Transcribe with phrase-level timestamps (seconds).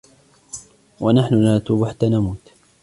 [0.99, 2.49] وَنَحْنُ لَا نَتُوبُ حَتَّى نَمُوتَ